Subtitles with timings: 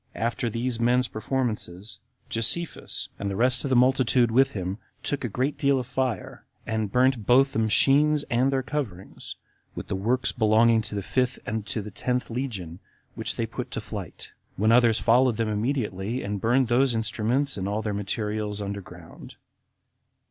[0.13, 0.25] 22.
[0.25, 5.29] After these men's performances, Josephus, and the rest of the multitude with him, took a
[5.29, 9.35] great deal of fire, and burnt both the machines and their coverings,
[9.75, 12.79] with the works belonging to the fifth and to the tenth legion,
[13.13, 17.69] which they put to flight; when others followed them immediately, and buried those instruments and
[17.69, 19.35] all their materials under ground.